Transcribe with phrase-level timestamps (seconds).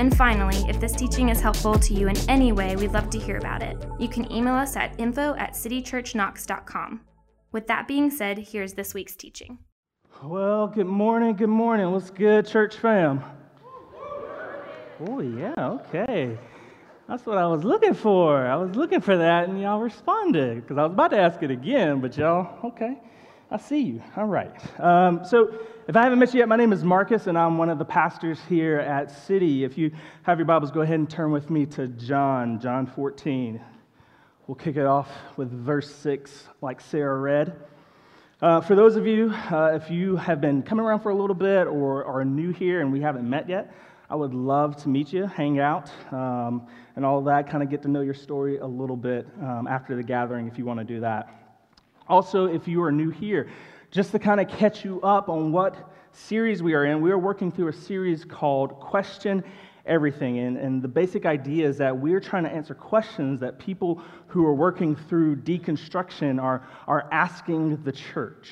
[0.00, 3.18] And finally, if this teaching is helpful to you in any way, we'd love to
[3.18, 3.76] hear about it.
[3.98, 7.02] You can email us at info at citychurchknox.com.
[7.52, 9.58] With that being said, here's this week's teaching.
[10.24, 11.90] Well, good morning, good morning.
[11.90, 13.22] What's good, church fam?
[15.06, 16.38] Oh, yeah, okay.
[17.06, 18.46] That's what I was looking for.
[18.46, 21.50] I was looking for that, and y'all responded because I was about to ask it
[21.50, 22.96] again, but y'all, okay.
[23.50, 24.02] I see you.
[24.16, 24.80] All right.
[24.80, 25.52] Um, so,
[25.90, 27.84] if I haven't met you yet, my name is Marcus, and I'm one of the
[27.84, 29.64] pastors here at City.
[29.64, 29.90] If you
[30.22, 33.60] have your Bibles, go ahead and turn with me to John, John 14.
[34.46, 37.56] We'll kick it off with verse 6, like Sarah read.
[38.40, 41.34] Uh, for those of you, uh, if you have been coming around for a little
[41.34, 43.74] bit or are new here and we haven't met yet,
[44.08, 47.82] I would love to meet you, hang out, um, and all that, kind of get
[47.82, 50.84] to know your story a little bit um, after the gathering if you want to
[50.84, 51.58] do that.
[52.06, 53.48] Also, if you are new here,
[53.90, 57.18] just to kind of catch you up on what series we are in, we are
[57.18, 59.44] working through a series called Question
[59.86, 60.38] Everything.
[60.38, 64.44] And, and the basic idea is that we're trying to answer questions that people who
[64.46, 68.50] are working through deconstruction are, are asking the church.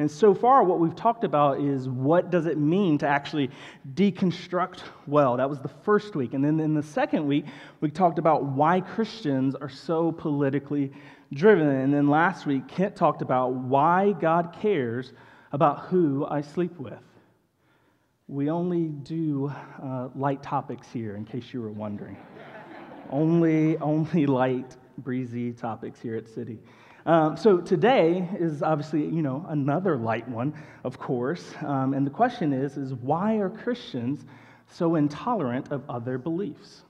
[0.00, 3.50] And so far, what we've talked about is what does it mean to actually
[3.94, 5.36] deconstruct well?
[5.36, 6.34] That was the first week.
[6.34, 7.46] And then in the second week,
[7.80, 10.92] we talked about why Christians are so politically
[11.34, 11.68] driven.
[11.68, 15.12] And then last week, Kent talked about why God cares
[15.52, 16.98] about who I sleep with.
[18.26, 22.16] We only do uh, light topics here, in case you were wondering.
[23.10, 26.58] only, only light, breezy topics here at City.
[27.06, 30.52] Um, so today is obviously, you know, another light one,
[30.84, 31.54] of course.
[31.62, 34.26] Um, and the question is, is why are Christians
[34.70, 36.82] so intolerant of other beliefs?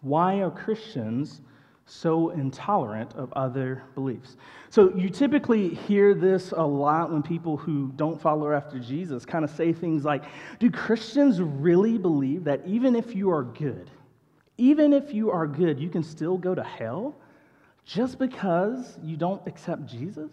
[0.00, 1.40] Why are Christians
[1.88, 4.36] so intolerant of other beliefs?
[4.70, 9.44] So, you typically hear this a lot when people who don't follow after Jesus kind
[9.44, 10.24] of say things like,
[10.58, 13.90] Do Christians really believe that even if you are good,
[14.58, 17.16] even if you are good, you can still go to hell
[17.84, 20.30] just because you don't accept Jesus?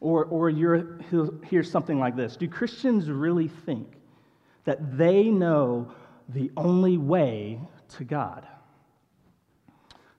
[0.00, 0.98] Or, or you're,
[1.44, 3.88] here's something like this Do Christians really think
[4.64, 5.90] that they know
[6.28, 7.58] the only way
[7.96, 8.46] to God?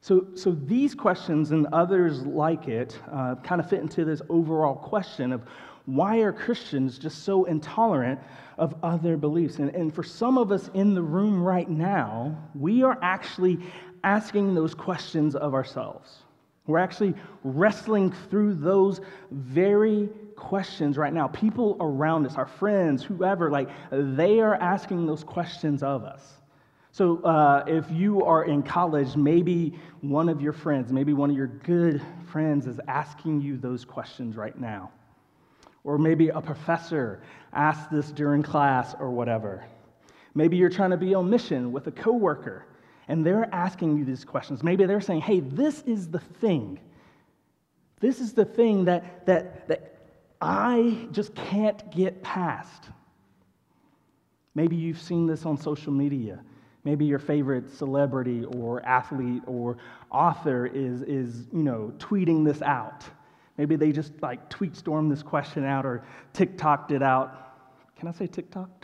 [0.06, 4.76] So, so these questions and others like it uh, kind of fit into this overall
[4.76, 5.42] question of
[5.88, 8.20] why are Christians just so intolerant
[8.60, 9.58] of other beliefs?
[9.58, 13.58] And, and for some of us in the room right now, we are actually
[14.04, 16.18] asking those questions of ourselves.
[16.68, 19.02] We're actually wrestling through those
[19.32, 21.30] very questions right now.
[21.30, 26.42] People around us, our friends, whoever, like, they are asking those questions of us.
[26.96, 31.36] So, uh, if you are in college, maybe one of your friends, maybe one of
[31.36, 32.02] your good
[32.32, 34.92] friends is asking you those questions right now.
[35.84, 39.66] Or maybe a professor asked this during class or whatever.
[40.36, 42.66] Maybe you're trying to be on mission with a coworker
[43.10, 44.64] and they're asking you these questions.
[44.64, 46.80] Maybe they're saying, hey, this is the thing.
[48.00, 49.98] This is the thing that, that, that
[50.40, 52.86] I just can't get past.
[54.54, 56.40] Maybe you've seen this on social media
[56.86, 59.78] Maybe your favorite celebrity or athlete or
[60.12, 63.04] author is, is you know, tweeting this out.
[63.58, 67.56] Maybe they just like tweet stormed this question out or TikToked it out.
[67.98, 68.84] Can I say TikToked?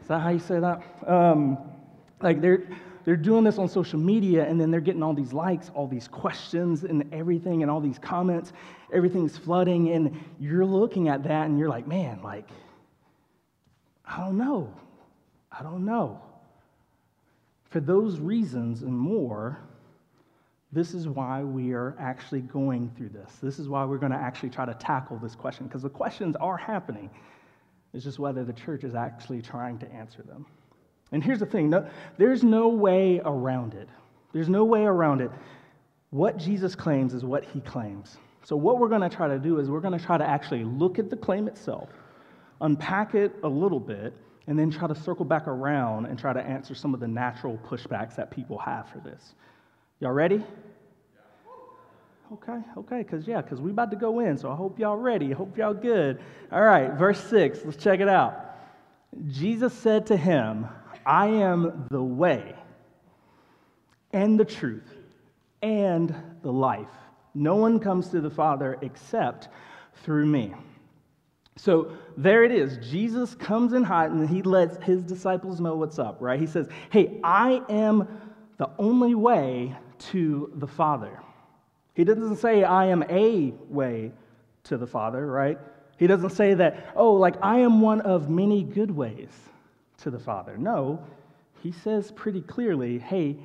[0.00, 0.82] Is that how you say that?
[1.06, 1.58] Um,
[2.22, 2.68] like they're,
[3.04, 6.06] they're doing this on social media and then they're getting all these likes, all these
[6.06, 8.52] questions and everything and all these comments.
[8.92, 12.48] Everything's flooding and you're looking at that and you're like, man, like,
[14.06, 14.72] I don't know.
[15.50, 16.22] I don't know.
[17.74, 19.58] For those reasons and more,
[20.70, 23.32] this is why we are actually going through this.
[23.42, 26.36] This is why we're going to actually try to tackle this question, because the questions
[26.36, 27.10] are happening.
[27.92, 30.46] It's just whether the church is actually trying to answer them.
[31.10, 31.84] And here's the thing no,
[32.16, 33.88] there's no way around it.
[34.32, 35.32] There's no way around it.
[36.10, 38.18] What Jesus claims is what he claims.
[38.44, 40.62] So, what we're going to try to do is we're going to try to actually
[40.62, 41.88] look at the claim itself,
[42.60, 44.14] unpack it a little bit,
[44.46, 47.58] and then try to circle back around and try to answer some of the natural
[47.66, 49.34] pushbacks that people have for this.
[50.00, 50.42] Y'all ready?
[52.32, 55.32] Okay, okay, because yeah, because we about to go in, so I hope y'all ready.
[55.32, 56.20] I hope y'all good.
[56.50, 58.56] All right, verse 6, let's check it out.
[59.28, 60.66] Jesus said to him,
[61.06, 62.54] I am the way
[64.12, 64.90] and the truth
[65.62, 66.88] and the life.
[67.34, 69.48] No one comes to the Father except
[70.02, 70.54] through me.
[71.56, 72.78] So there it is.
[72.78, 76.40] Jesus comes in hot and he lets his disciples know what's up, right?
[76.40, 78.08] He says, Hey, I am
[78.56, 79.76] the only way
[80.10, 81.20] to the Father.
[81.94, 84.12] He doesn't say, I am a way
[84.64, 85.58] to the Father, right?
[85.96, 89.30] He doesn't say that, oh, like I am one of many good ways
[89.98, 90.56] to the Father.
[90.56, 91.04] No,
[91.62, 93.38] he says pretty clearly, hey,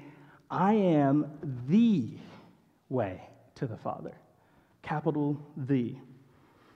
[0.50, 1.28] I am
[1.68, 2.10] the
[2.90, 3.22] way
[3.56, 4.14] to the Father.
[4.82, 5.96] Capital the.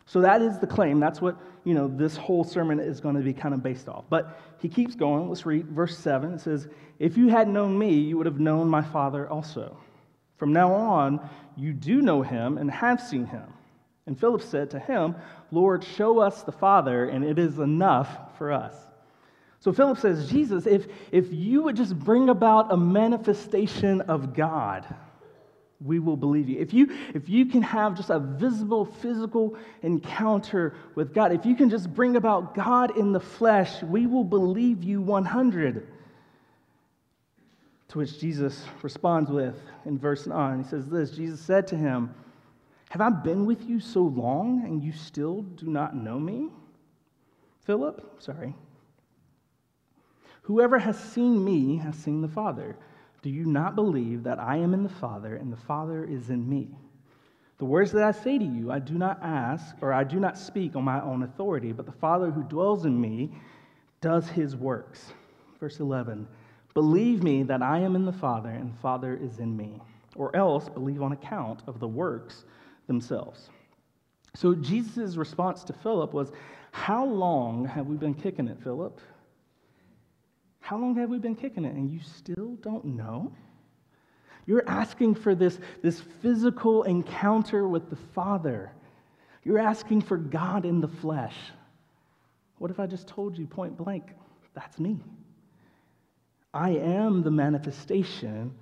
[0.06, 1.00] So that is the claim.
[1.00, 4.06] That's what, you know, this whole sermon is going to be kind of based off.
[4.10, 5.30] But he keeps going.
[5.30, 6.34] Let's read verse 7.
[6.34, 6.68] It says,
[7.00, 9.78] If you had known me, you would have known my Father also.
[10.38, 13.54] From now on, you do know him and have seen him.
[14.06, 15.16] And Philip said to him,
[15.52, 18.76] Lord, show us the Father, and it is enough for us.
[19.60, 24.86] So Philip says, Jesus, if, if you would just bring about a manifestation of God,
[25.84, 26.60] we will believe you.
[26.60, 31.56] If you if you can have just a visible physical encounter with God, if you
[31.56, 35.88] can just bring about God in the flesh, we will believe you 100.
[37.90, 42.14] To which Jesus responds with in verse 9, he says this Jesus said to him,
[42.90, 46.50] Have I been with you so long and you still do not know me?
[47.66, 48.56] Philip, sorry.
[50.44, 52.76] Whoever has seen me has seen the Father.
[53.24, 56.48] Do you not believe that I am in the Father and the Father is in
[56.48, 56.68] me?
[57.58, 60.38] The words that I say to you, I do not ask, or I do not
[60.38, 63.32] speak on my own authority, but the Father who dwells in me
[64.02, 65.14] does his works.
[65.60, 66.28] Verse 11
[66.74, 69.80] Believe me that I am in the Father and the Father is in me,
[70.18, 72.44] or else believe on account of the works
[72.88, 73.50] themselves.
[74.36, 76.34] So Jesus' response to Philip was,
[76.72, 79.00] How long have we been kicking it, Philip?
[80.64, 83.34] How long have we been kicking it and you still don't know?
[84.46, 88.72] You're asking for this, this physical encounter with the Father.
[89.44, 91.36] You're asking for God in the flesh.
[92.60, 94.06] What if I just told you point blank,
[94.54, 95.02] that's me?
[96.54, 98.54] I am the manifestation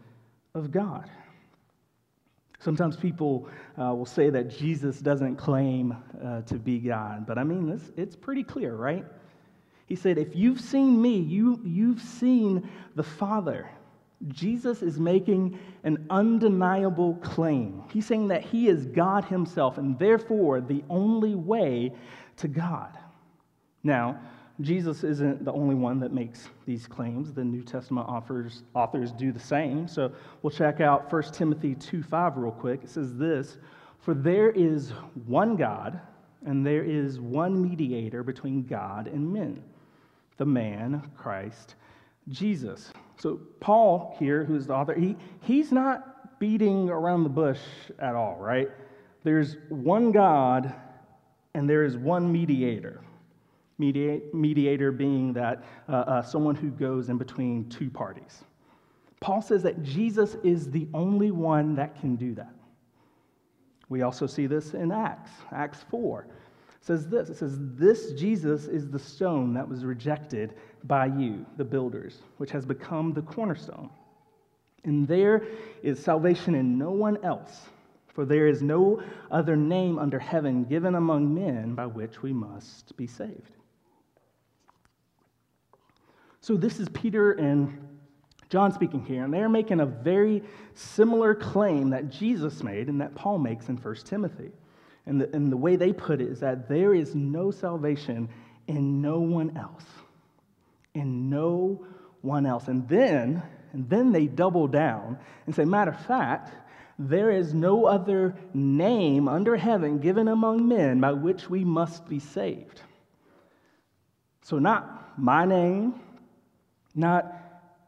[0.55, 1.07] of God.
[2.57, 3.47] Sometimes people
[3.79, 8.15] uh, will say that Jesus doesn't claim uh, to be God, but I mean, it's
[8.15, 9.05] pretty clear, right?
[9.91, 13.69] He said, If you've seen me, you, you've seen the Father.
[14.29, 17.83] Jesus is making an undeniable claim.
[17.91, 21.93] He's saying that he is God himself and therefore the only way
[22.37, 22.97] to God.
[23.83, 24.17] Now,
[24.61, 27.33] Jesus isn't the only one that makes these claims.
[27.33, 29.89] The New Testament authors, authors do the same.
[29.89, 32.85] So we'll check out 1 Timothy 2 5 real quick.
[32.85, 33.57] It says this
[33.99, 34.91] For there is
[35.25, 35.99] one God,
[36.45, 39.61] and there is one mediator between God and men
[40.41, 41.75] the man, Christ
[42.29, 42.91] Jesus.
[43.19, 47.59] So, Paul here, who's the author, he, he's not beating around the bush
[47.99, 48.67] at all, right?
[49.23, 50.73] There's one God
[51.53, 53.01] and there is one mediator.
[53.77, 58.43] Mediate, mediator being that uh, uh, someone who goes in between two parties.
[59.19, 62.55] Paul says that Jesus is the only one that can do that.
[63.89, 66.25] We also see this in Acts, Acts 4
[66.81, 67.29] says this.
[67.29, 72.51] It says this jesus is the stone that was rejected by you the builders which
[72.51, 73.89] has become the cornerstone.
[74.83, 75.43] And there
[75.83, 77.67] is salvation in no one else
[78.13, 82.95] for there is no other name under heaven given among men by which we must
[82.97, 83.55] be saved.
[86.41, 87.87] So this is peter and
[88.49, 93.15] John speaking here, and they're making a very similar claim that Jesus made and that
[93.15, 94.51] Paul makes in 1 Timothy.
[95.05, 98.29] And the, and the way they put it is that there is no salvation
[98.67, 99.85] in no one else.
[100.93, 101.85] In no
[102.21, 102.67] one else.
[102.67, 103.41] And then,
[103.73, 106.53] and then they double down and say, matter of fact,
[106.99, 112.19] there is no other name under heaven given among men by which we must be
[112.19, 112.81] saved.
[114.43, 115.95] So, not my name,
[116.93, 117.33] not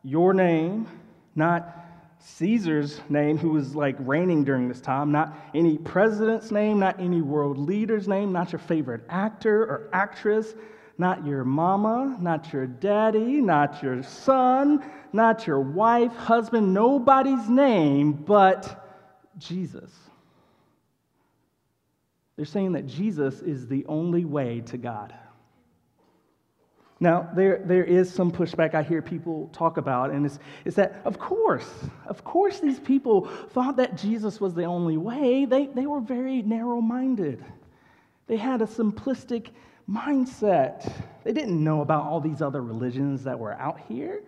[0.03, 0.88] your name,
[1.36, 1.83] not
[2.25, 7.22] Caesar's name, who was like reigning during this time, not any president's name, not any
[7.22, 10.56] world leader's name, not your favorite actor or actress,
[10.98, 18.13] not your mama, not your daddy, not your son, not your wife, husband, nobody's name
[18.13, 18.88] but
[19.38, 19.92] Jesus.
[22.38, 25.13] They're saying that Jesus is the only way to God.
[27.00, 31.02] Now, there, there is some pushback I hear people talk about, and it's, it's that,
[31.06, 31.70] of course,
[32.08, 35.46] of course, these people thought that Jesus was the only way.
[35.46, 37.44] They, they were very narrow minded,
[38.28, 39.50] they had a simplistic
[39.90, 40.90] mindset.
[41.24, 44.24] They didn't know about all these other religions that were out here.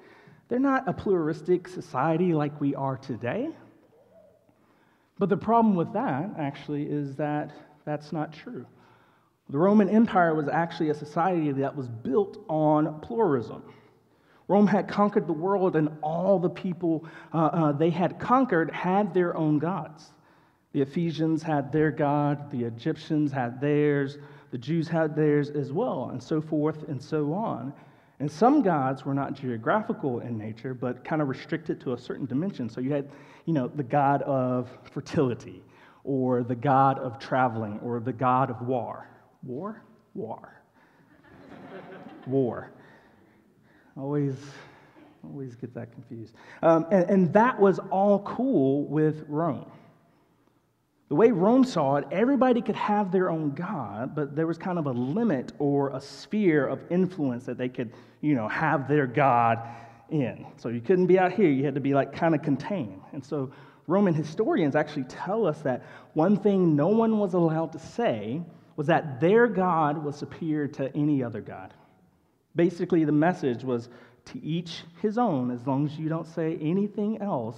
[0.47, 3.49] They're not a pluralistic society like we are today.
[5.17, 7.51] But the problem with that, actually, is that
[7.85, 8.65] that's not true.
[9.49, 13.61] The Roman Empire was actually a society that was built on pluralism.
[14.47, 19.13] Rome had conquered the world, and all the people uh, uh, they had conquered had
[19.13, 20.13] their own gods.
[20.73, 24.17] The Ephesians had their God, the Egyptians had theirs,
[24.51, 27.73] the Jews had theirs as well, and so forth and so on.
[28.19, 32.25] And some gods were not geographical in nature, but kind of restricted to a certain
[32.25, 32.69] dimension.
[32.69, 33.09] So you had,
[33.45, 35.61] you know, the god of fertility,
[36.03, 39.07] or the god of traveling, or the god of war.
[39.45, 39.81] War?
[40.15, 40.61] War.
[42.25, 42.71] war.
[43.95, 44.35] Always,
[45.23, 46.33] always get that confused.
[46.63, 49.71] Um, and, and that was all cool with Rome.
[51.07, 54.79] The way Rome saw it, everybody could have their own God, but there was kind
[54.79, 59.05] of a limit or a sphere of influence that they could, you know, have their
[59.05, 59.59] God
[60.09, 60.47] in.
[60.57, 63.01] So you couldn't be out here, you had to be like kind of contained.
[63.13, 63.51] And so
[63.85, 65.83] Roman historians actually tell us that
[66.13, 68.41] one thing no one was allowed to say
[68.75, 71.73] was that their God was superior to any other God.
[72.55, 73.89] Basically, the message was
[74.25, 77.57] to each his own, as long as you don't say anything else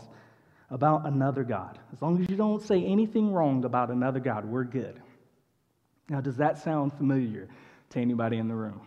[0.70, 1.80] about another God.
[1.94, 5.02] As long as you don't say anything wrong about another God, we're good.
[6.10, 7.48] Now, does that sound familiar
[7.92, 8.82] to anybody in the room?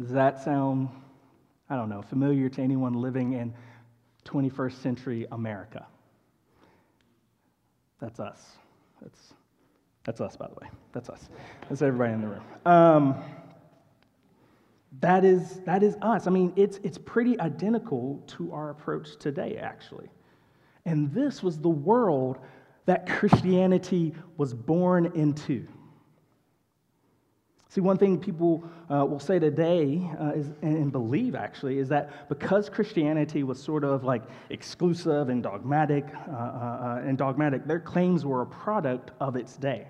[0.00, 0.88] Does that sound,
[1.68, 3.52] I don't know, familiar to anyone living in
[4.24, 5.86] 21st century America?
[8.00, 8.40] That's us.
[9.02, 9.34] That's,
[10.08, 10.70] that's us, by the way.
[10.94, 11.28] That's us.
[11.68, 12.42] That's everybody in the room.
[12.64, 13.22] Um,
[15.00, 16.26] that is, that is us.
[16.26, 20.08] I mean, it's, it's pretty identical to our approach today, actually.
[20.86, 22.38] And this was the world
[22.86, 25.68] that Christianity was born into.
[27.68, 32.30] See, one thing people uh, will say today uh, is, and believe actually is that
[32.30, 37.78] because Christianity was sort of like exclusive and dogmatic uh, uh, uh and dogmatic, their
[37.78, 39.86] claims were a product of its day.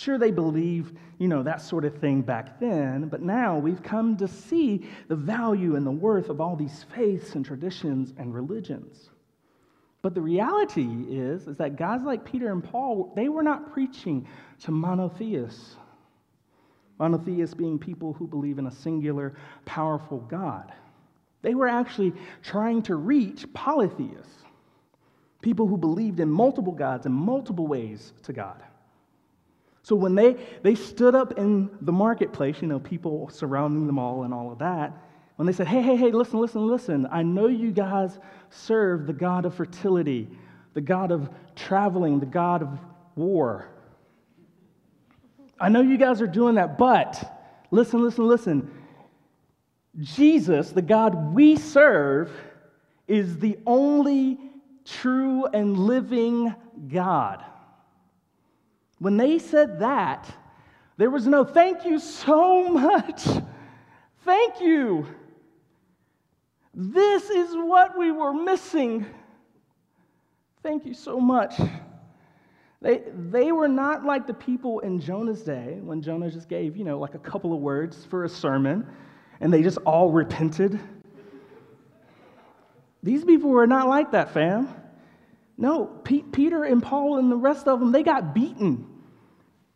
[0.00, 4.16] Sure, they believed, you know, that sort of thing back then, but now we've come
[4.16, 9.10] to see the value and the worth of all these faiths and traditions and religions.
[10.00, 14.26] But the reality is, is that guys like Peter and Paul, they were not preaching
[14.60, 15.76] to monotheists.
[16.98, 19.34] Monotheists being people who believe in a singular,
[19.66, 20.72] powerful God.
[21.42, 24.44] They were actually trying to reach polytheists,
[25.42, 28.62] people who believed in multiple gods and multiple ways to God.
[29.82, 34.24] So when they, they stood up in the marketplace, you know, people surrounding them all
[34.24, 34.92] and all of that,
[35.36, 38.18] when they said, hey, hey, hey, listen, listen, listen, I know you guys
[38.50, 40.28] serve the God of fertility,
[40.74, 42.78] the God of traveling, the God of
[43.16, 43.68] war.
[45.58, 47.38] I know you guys are doing that, but
[47.70, 48.70] listen, listen, listen.
[49.98, 52.30] Jesus, the God we serve,
[53.08, 54.38] is the only
[54.84, 56.54] true and living
[56.88, 57.44] God.
[59.00, 60.32] When they said that,
[60.96, 63.24] there was no thank you so much.
[64.24, 65.06] Thank you.
[66.74, 69.06] This is what we were missing.
[70.62, 71.54] Thank you so much.
[72.82, 76.84] They, they were not like the people in Jonah's day when Jonah just gave, you
[76.84, 78.86] know, like a couple of words for a sermon
[79.40, 80.78] and they just all repented.
[83.02, 84.68] These people were not like that, fam.
[85.56, 88.86] No, P- Peter and Paul and the rest of them, they got beaten.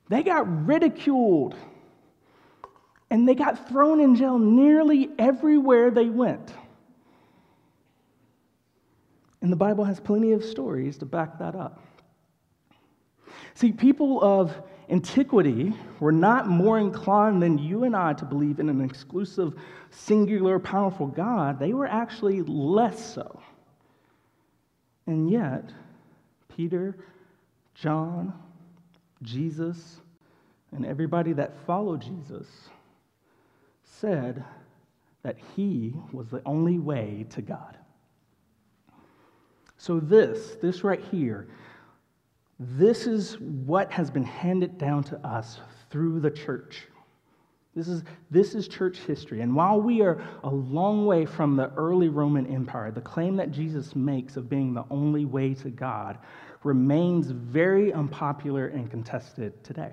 [0.09, 1.55] They got ridiculed.
[3.11, 6.53] And they got thrown in jail nearly everywhere they went.
[9.41, 11.83] And the Bible has plenty of stories to back that up.
[13.55, 14.55] See, people of
[14.91, 19.55] antiquity were not more inclined than you and I to believe in an exclusive,
[19.91, 21.59] singular, powerful God.
[21.59, 23.41] They were actually less so.
[25.07, 25.71] And yet,
[26.49, 26.97] Peter,
[27.75, 28.33] John,
[29.25, 30.01] Jesus,
[30.73, 32.47] and everybody that followed Jesus
[33.83, 34.45] said
[35.23, 37.79] that he was the only way to God.
[39.77, 41.49] So, this, this right here,
[42.59, 46.87] this is what has been handed down to us through the church.
[47.75, 49.41] This is, this is church history.
[49.41, 53.51] And while we are a long way from the early Roman Empire, the claim that
[53.51, 56.19] Jesus makes of being the only way to God
[56.65, 59.93] remains very unpopular and contested today.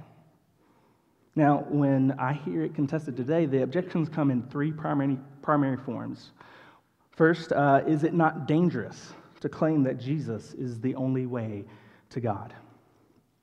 [1.35, 6.31] Now, when I hear it contested today, the objections come in three primary, primary forms.
[7.11, 9.13] First, uh, is it not dangerous?
[9.41, 11.65] to claim that Jesus is the only way
[12.11, 12.53] to God?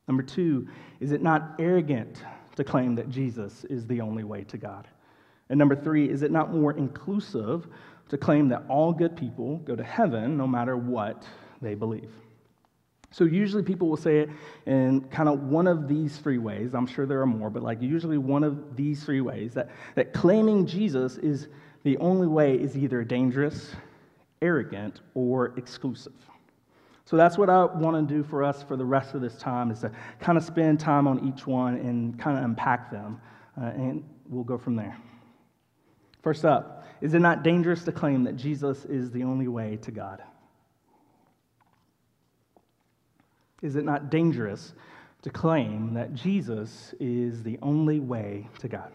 [0.07, 0.67] Number two,
[1.01, 2.23] is it not arrogant
[2.57, 4.89] to claim that Jesus is the only way to God?
[5.51, 7.67] And number three, is it not more inclusive
[8.09, 11.27] to claim that all good people go to heaven no matter what
[11.61, 12.11] they believe?
[13.11, 14.31] So usually people will say it
[14.67, 16.75] in kind of one of these three ways.
[16.75, 20.13] I'm sure there are more, but like usually one of these three ways that, that
[20.13, 21.49] claiming Jesus is
[21.85, 23.75] the only way is either dangerous,
[24.43, 26.13] arrogant, or exclusive.
[27.07, 29.71] So that's what I want to do for us for the rest of this time
[29.71, 33.19] is to kind of spend time on each one and kind of unpack them,
[33.59, 34.99] uh, and we'll go from there.
[36.23, 39.91] First up, is it not dangerous to claim that Jesus is the only way to
[39.91, 40.23] God?
[43.63, 44.75] Is it not dangerous
[45.23, 48.93] to claim that Jesus is the only way to God?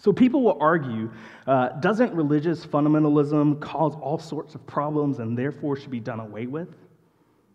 [0.00, 1.10] So people will argue
[1.46, 6.46] uh, doesn't religious fundamentalism cause all sorts of problems and therefore should be done away
[6.46, 6.68] with?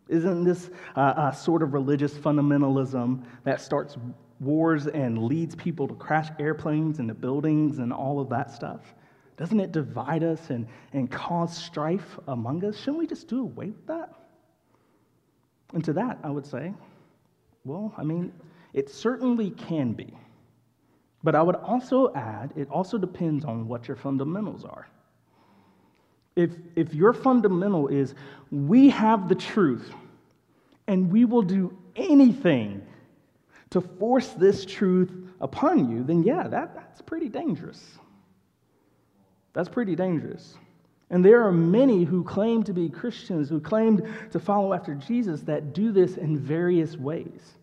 [0.09, 3.97] Isn't this uh, a sort of religious fundamentalism that starts
[4.41, 8.93] wars and leads people to crash airplanes into buildings and all of that stuff?
[9.37, 12.77] Doesn't it divide us and, and cause strife among us?
[12.77, 14.22] Shouldn't we just do away with that?
[15.73, 16.73] And to that, I would say,
[17.65, 18.31] well, I mean,
[18.73, 20.13] it certainly can be.
[21.23, 24.87] But I would also add, it also depends on what your fundamentals are.
[26.35, 28.15] If, if your fundamental is,
[28.51, 29.91] we have the truth
[30.87, 32.81] and we will do anything
[33.69, 37.97] to force this truth upon you, then yeah, that, that's pretty dangerous.
[39.53, 40.55] That's pretty dangerous.
[41.09, 45.41] And there are many who claim to be Christians, who claim to follow after Jesus,
[45.41, 47.53] that do this in various ways.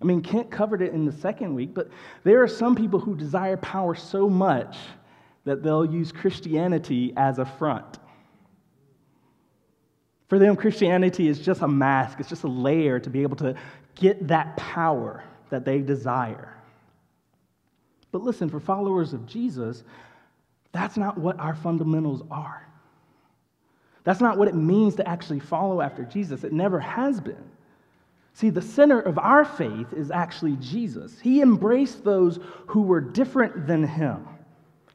[0.00, 1.88] I mean, Kent covered it in the second week, but
[2.24, 4.76] there are some people who desire power so much
[5.44, 7.98] that they'll use Christianity as a front.
[10.28, 13.54] For them, Christianity is just a mask, it's just a layer to be able to
[13.94, 16.52] get that power that they desire.
[18.10, 19.84] But listen, for followers of Jesus,
[20.72, 22.66] that's not what our fundamentals are.
[24.06, 26.44] That's not what it means to actually follow after Jesus.
[26.44, 27.50] It never has been.
[28.34, 31.18] See, the center of our faith is actually Jesus.
[31.18, 32.38] He embraced those
[32.68, 34.28] who were different than him.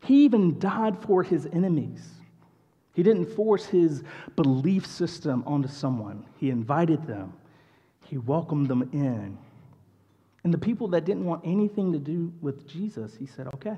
[0.05, 2.07] He even died for his enemies.
[2.93, 4.03] He didn't force his
[4.37, 7.33] belief system onto someone, he invited them,
[8.05, 9.37] he welcomed them in.
[10.45, 13.77] And the people that didn't want anything to do with Jesus, he said, okay.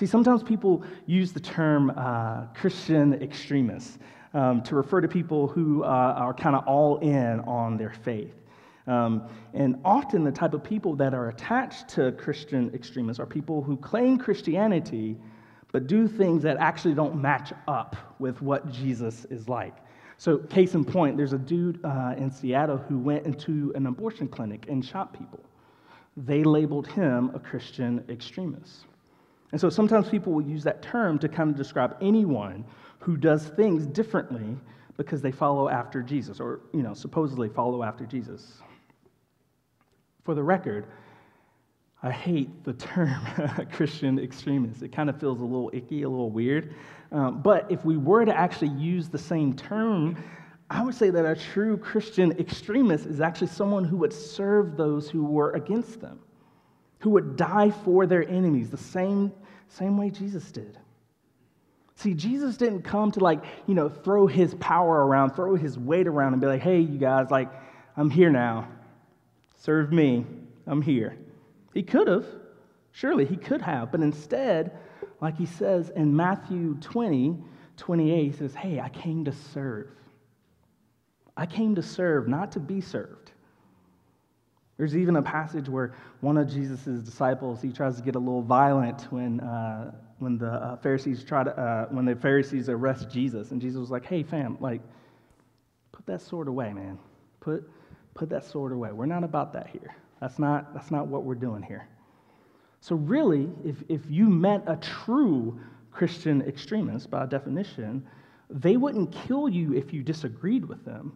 [0.00, 3.98] See, sometimes people use the term uh, Christian extremists
[4.32, 8.32] um, to refer to people who uh, are kind of all in on their faith.
[8.86, 13.60] Um, and often the type of people that are attached to Christian extremists are people
[13.62, 15.18] who claim Christianity
[15.70, 19.76] but do things that actually don't match up with what Jesus is like.
[20.16, 24.28] So, case in point, there's a dude uh, in Seattle who went into an abortion
[24.28, 25.40] clinic and shot people.
[26.16, 28.86] They labeled him a Christian extremist.
[29.52, 32.64] And so sometimes people will use that term to kind of describe anyone
[33.00, 34.56] who does things differently
[34.96, 38.58] because they follow after Jesus or, you know, supposedly follow after Jesus.
[40.24, 40.86] For the record,
[42.02, 43.14] I hate the term
[43.72, 44.82] Christian extremist.
[44.82, 46.74] It kind of feels a little icky, a little weird.
[47.12, 50.16] Um, but if we were to actually use the same term,
[50.70, 55.10] I would say that a true Christian extremist is actually someone who would serve those
[55.10, 56.20] who were against them,
[57.00, 59.32] who would die for their enemies, the same,
[59.68, 60.78] same way Jesus did.
[61.96, 66.06] See, Jesus didn't come to, like, you know, throw his power around, throw his weight
[66.06, 67.50] around, and be like, hey, you guys, like,
[67.96, 68.68] I'm here now.
[69.56, 70.24] Serve me.
[70.66, 71.16] I'm here.
[71.74, 72.26] He could have.
[72.92, 73.92] Surely he could have.
[73.92, 74.78] But instead,
[75.20, 77.36] like he says in Matthew 20,
[77.76, 79.88] 28, he says, Hey, I came to serve.
[81.36, 83.29] I came to serve, not to be served.
[84.80, 88.40] There's even a passage where one of Jesus' disciples, he tries to get a little
[88.40, 93.50] violent when, uh, when the uh, Pharisees try to, uh, when the Pharisees arrest Jesus.
[93.50, 94.80] And Jesus was like, hey, fam, like,
[95.92, 96.98] put that sword away, man.
[97.40, 97.70] Put,
[98.14, 98.90] put that sword away.
[98.90, 99.94] We're not about that here.
[100.18, 101.86] That's not, that's not what we're doing here.
[102.80, 105.60] So, really, if, if you met a true
[105.92, 108.06] Christian extremist, by definition,
[108.48, 111.12] they wouldn't kill you if you disagreed with them.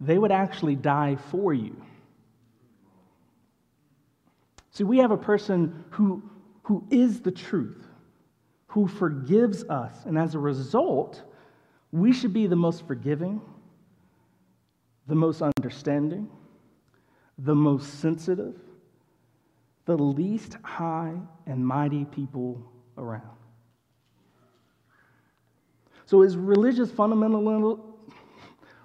[0.00, 1.80] They would actually die for you.
[4.74, 6.22] See, we have a person who,
[6.64, 7.86] who is the truth,
[8.66, 9.94] who forgives us.
[10.04, 11.22] And as a result,
[11.92, 13.40] we should be the most forgiving,
[15.06, 16.28] the most understanding,
[17.38, 18.56] the most sensitive,
[19.84, 21.14] the least high
[21.46, 22.60] and mighty people
[22.98, 23.22] around.
[26.06, 27.80] So is religious fundamentalism,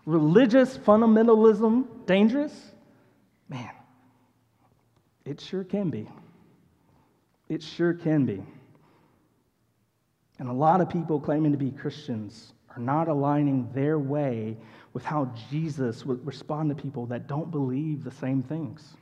[0.05, 2.53] religious fundamentalism dangerous?
[3.49, 3.71] Man,
[5.29, 6.09] it sure can be.
[7.49, 8.43] It sure can be.
[10.39, 14.57] And a lot of people claiming to be Christians are not aligning their way
[14.93, 18.95] with how Jesus would respond to people that don't believe the same things.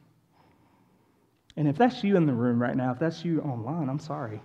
[1.56, 4.42] And if that's you in the room right now, if that's you online, I'm sorry.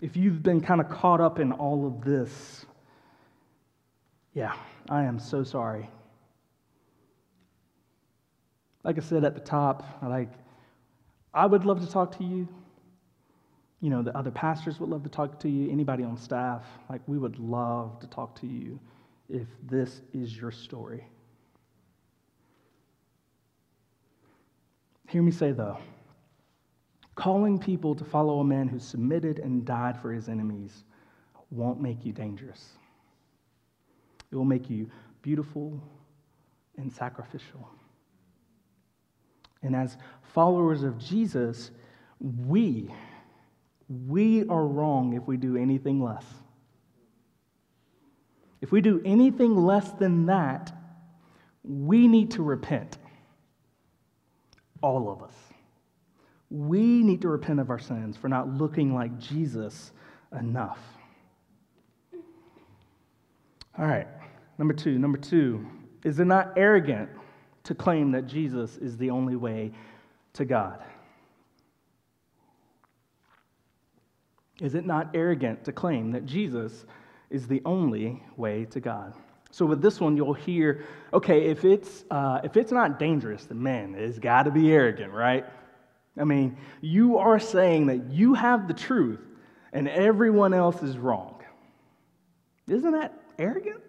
[0.00, 2.66] If you've been kind of caught up in all of this,
[4.32, 4.54] yeah,
[4.88, 5.90] I am so sorry.
[8.86, 10.30] Like I said at the top, like
[11.34, 12.46] I would love to talk to you.
[13.80, 15.72] You know, the other pastors would love to talk to you.
[15.72, 18.78] Anybody on staff, like we would love to talk to you
[19.28, 21.04] if this is your story.
[25.08, 25.78] Hear me say, though,
[27.16, 30.84] calling people to follow a man who submitted and died for his enemies
[31.50, 32.70] won't make you dangerous.
[34.30, 34.88] It will make you
[35.22, 35.82] beautiful
[36.78, 37.68] and sacrificial.
[39.66, 41.70] And as followers of Jesus,
[42.20, 42.90] we,
[44.06, 46.24] we are wrong if we do anything less.
[48.60, 50.72] If we do anything less than that,
[51.62, 52.98] we need to repent.
[54.82, 55.34] All of us.
[56.50, 59.92] We need to repent of our sins for not looking like Jesus
[60.38, 60.78] enough.
[63.78, 64.06] All right,
[64.58, 64.98] number two.
[64.98, 65.66] Number two,
[66.04, 67.10] is it not arrogant
[67.66, 69.72] to claim that Jesus is the only way
[70.34, 70.82] to God?
[74.60, 76.86] Is it not arrogant to claim that Jesus
[77.28, 79.14] is the only way to God?
[79.50, 83.62] So with this one, you'll hear, okay, if it's uh, if it's not dangerous, then
[83.62, 85.44] man, it's got to be arrogant, right?
[86.18, 89.20] I mean, you are saying that you have the truth
[89.72, 91.42] and everyone else is wrong.
[92.68, 93.82] Isn't that arrogant?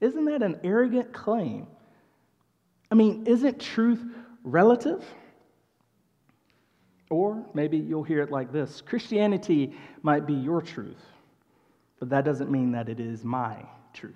[0.00, 1.66] Isn't that an arrogant claim?
[2.90, 4.04] I mean, isn't truth
[4.44, 5.04] relative?
[7.10, 11.02] Or maybe you'll hear it like this Christianity might be your truth,
[11.98, 13.56] but that doesn't mean that it is my
[13.92, 14.14] truth.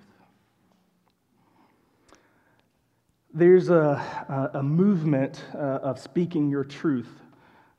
[3.33, 7.09] There's a, a, movement uh, of speaking your truth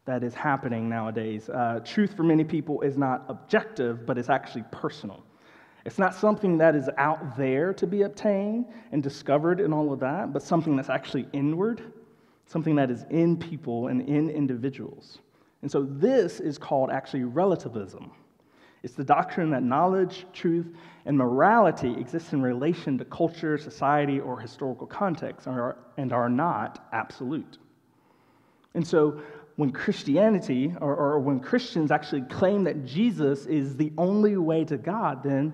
[0.05, 1.49] that is happening nowadays.
[1.49, 5.23] Uh, truth for many people is not objective, but it's actually personal.
[5.85, 10.01] It's not something that is out there to be obtained and discovered and all of
[10.01, 11.83] that, but something that's actually inward,
[12.47, 15.19] something that is in people and in individuals.
[15.63, 18.13] And so this is called actually relativism.
[18.83, 20.67] It's the doctrine that knowledge, truth,
[21.07, 27.59] and morality exist in relation to culture, society, or historical context and are not absolute.
[28.75, 29.21] And so
[29.57, 34.77] when Christianity or, or, when Christians actually claim that Jesus is the only way to
[34.77, 35.53] God, then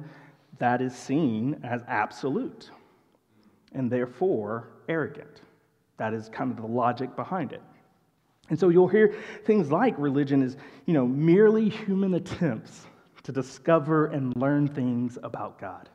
[0.60, 2.70] that is seen as absolute
[3.72, 5.40] and therefore arrogant.
[5.96, 7.62] That is kind of the logic behind it.
[8.50, 12.86] And so you'll hear things like religion is, you know, merely human attempts
[13.22, 15.88] to discover and learn things about God.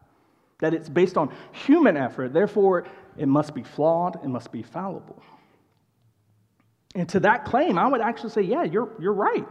[0.59, 5.21] That it's based on human effort, therefore it must be flawed, it must be fallible.
[6.95, 9.45] And to that claim, I would actually say, yeah, you're, you're right.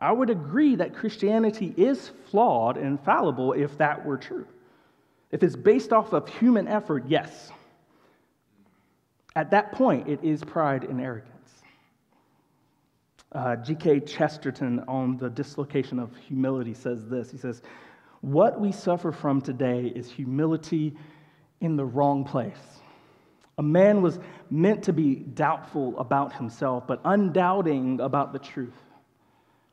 [0.00, 4.46] I would agree that Christianity is flawed and fallible if that were true.
[5.30, 7.50] If it's based off of human effort, yes.
[9.36, 11.36] At that point, it is pride and arrogance.
[13.32, 14.00] Uh, G.K.
[14.00, 17.62] Chesterton on the dislocation of humility says this He says,
[18.22, 20.96] What we suffer from today is humility
[21.60, 22.80] in the wrong place.
[23.58, 24.18] A man was
[24.50, 28.74] meant to be doubtful about himself, but undoubting about the truth.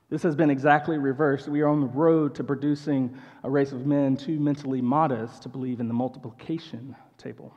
[0.09, 1.47] This has been exactly reversed.
[1.49, 5.49] We are on the road to producing a race of men too mentally modest to
[5.49, 7.53] believe in the multiplication table.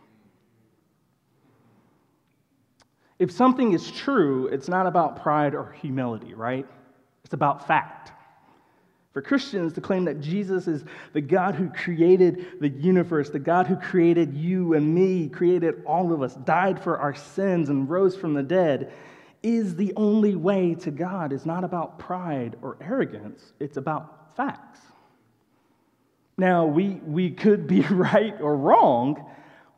[3.20, 6.66] If something is true, it's not about pride or humility, right?
[7.24, 8.12] It's about fact.
[9.12, 13.66] For Christians to claim that Jesus is the God who created the universe, the God
[13.66, 18.16] who created you and me, created all of us, died for our sins, and rose
[18.16, 18.92] from the dead,
[19.42, 24.80] is the only way to God is not about pride or arrogance, it's about facts.
[26.36, 29.24] Now, we, we could be right or wrong,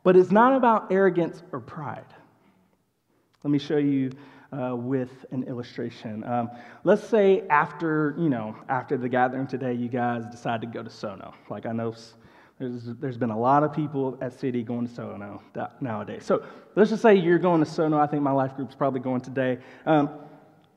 [0.03, 2.05] but it's not about arrogance or pride.
[3.43, 4.11] Let me show you
[4.53, 6.23] uh, with an illustration.
[6.23, 6.49] Um,
[6.83, 10.89] let's say after, you know, after the gathering today, you guys decide to go to
[10.89, 11.33] SoKno.
[11.49, 11.93] Like I know
[12.59, 15.41] there's, there's been a lot of people at City going to SoKno
[15.81, 16.23] nowadays.
[16.25, 17.99] So let's just say you're going to SoKno.
[17.99, 19.57] I think my life group's probably going today.
[19.85, 20.09] Um,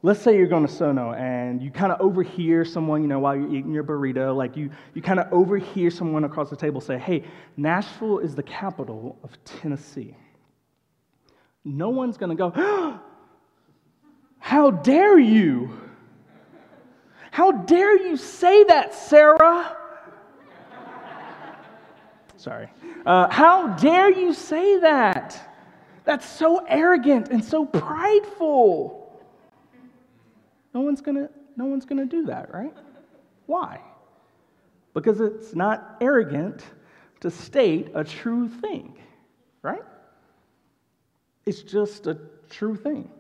[0.02, 3.36] let's say you're going to SoKno and you kind of overhear someone, you know, while
[3.36, 6.98] you're eating your burrito, like you, you kind of overhear someone across the table say,
[6.98, 7.24] hey,
[7.56, 10.16] Nashville is the capital of Tennessee.
[11.64, 13.00] No one's going to go,
[14.38, 15.78] how dare you?
[17.32, 19.75] How dare you say that, Sarah?
[22.36, 22.68] Sorry.
[23.04, 25.40] Uh, how dare you say that?
[26.04, 29.20] That's so arrogant and so prideful.
[30.74, 32.72] No one's gonna, no one's gonna do that, right?
[33.46, 33.80] Why?
[34.94, 36.62] Because it's not arrogant
[37.20, 38.98] to state a true thing,
[39.62, 39.82] right?
[41.46, 42.18] It's just a
[42.50, 43.10] true thing.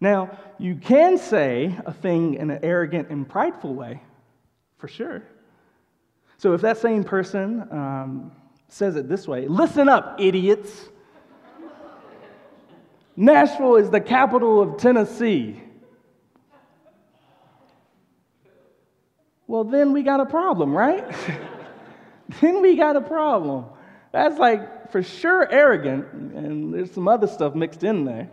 [0.00, 4.02] Now, you can say a thing in an arrogant and prideful way,
[4.78, 5.22] for sure.
[6.38, 8.32] So if that same person um,
[8.68, 10.88] says it this way listen up, idiots.
[13.18, 15.62] Nashville is the capital of Tennessee.
[19.46, 21.04] Well, then we got a problem, right?
[22.40, 23.66] then we got a problem.
[24.12, 28.28] That's like for sure arrogant, and there's some other stuff mixed in there.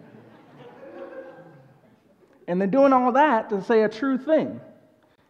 [2.48, 4.60] And they're doing all that to say a true thing.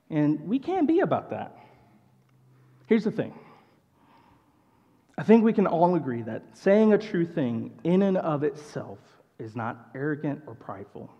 [0.09, 1.55] And we can't be about that.
[2.87, 3.33] Here's the thing
[5.17, 8.99] I think we can all agree that saying a true thing in and of itself
[9.39, 11.11] is not arrogant or prideful,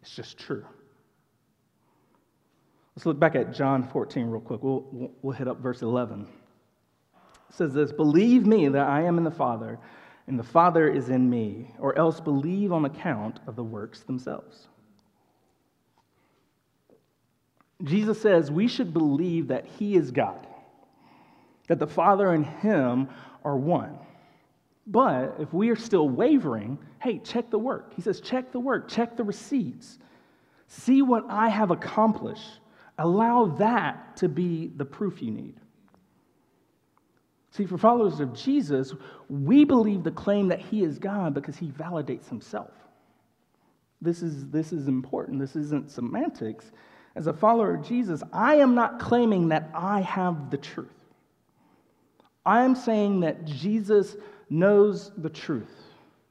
[0.00, 0.64] it's just true.
[2.94, 4.62] Let's look back at John 14 real quick.
[4.62, 6.28] We'll, we'll hit up verse 11.
[7.48, 9.80] It says this Believe me that I am in the Father,
[10.28, 14.68] and the Father is in me, or else believe on account of the works themselves.
[17.82, 20.46] Jesus says we should believe that He is God,
[21.68, 23.08] that the Father and Him
[23.44, 23.98] are one.
[24.86, 27.94] But if we are still wavering, hey, check the work.
[27.94, 29.98] He says, check the work, check the receipts.
[30.66, 32.60] See what I have accomplished.
[32.98, 35.54] Allow that to be the proof you need.
[37.50, 38.92] See, for followers of Jesus,
[39.28, 42.72] we believe the claim that he is God because he validates himself.
[44.02, 45.38] This is, this is important.
[45.38, 46.72] This isn't semantics.
[47.14, 50.88] As a follower of Jesus, I am not claiming that I have the truth.
[52.46, 54.16] I'm saying that Jesus
[54.50, 55.70] knows the truth.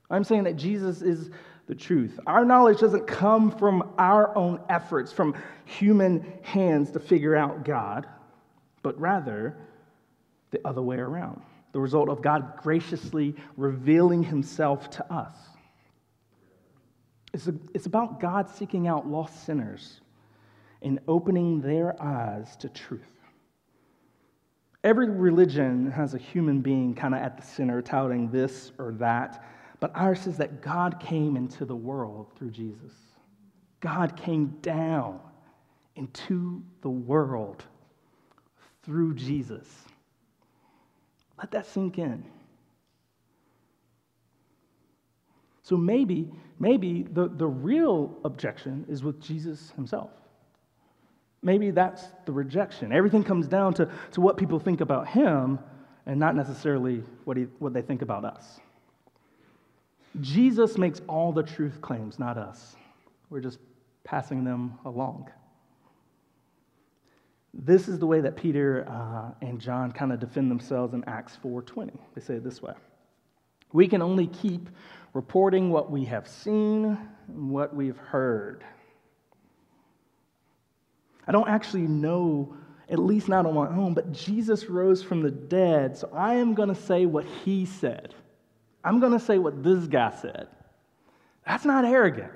[0.10, 1.32] I'm saying that Jesus is
[1.68, 2.20] the truth.
[2.28, 8.06] Our knowledge doesn't come from our own efforts, from human hands to figure out God,
[8.82, 9.58] but rather
[10.52, 11.42] the other way around.
[11.72, 15.36] The result of God graciously revealing himself to us.
[17.34, 20.02] It's, a, it's about God seeking out lost sinners
[20.84, 23.13] and opening their eyes to truth.
[24.84, 29.46] Every religion has a human being kind of at the center, touting this or that.
[29.80, 32.94] But ours says that God came into the world through Jesus.
[33.80, 35.20] God came down
[35.96, 37.64] into the world
[38.84, 39.68] through Jesus.
[41.38, 42.24] Let that sink in.
[45.62, 50.12] So maybe, maybe the, the real objection is with Jesus himself.
[51.44, 52.94] Maybe that's the rejection.
[52.94, 55.60] Everything comes down to, to what people think about him
[56.06, 58.60] and not necessarily what, he, what they think about us.
[60.22, 62.76] Jesus makes all the truth claims, not us.
[63.30, 63.60] We're just
[64.04, 65.30] passing them along.
[67.54, 71.38] This is the way that Peter uh, and John kind of defend themselves in Acts
[71.44, 71.92] 4:20.
[72.16, 72.74] They say it this way:
[73.74, 74.70] We can only keep
[75.14, 78.64] reporting what we have seen and what we've heard.
[81.28, 82.56] I don't actually know,
[82.90, 86.54] at least not on my own, but Jesus rose from the dead, so I am
[86.54, 88.14] going to say what he said.
[88.84, 90.48] I'm going to say what this guy said.
[91.46, 92.32] That's not arrogant.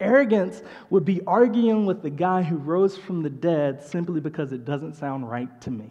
[0.00, 4.64] Arrogance would be arguing with the guy who rose from the dead simply because it
[4.64, 5.88] doesn't sound right to me.